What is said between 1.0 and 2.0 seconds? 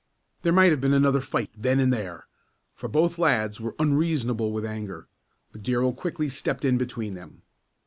fight then and